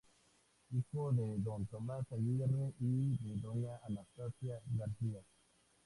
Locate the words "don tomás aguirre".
1.43-2.73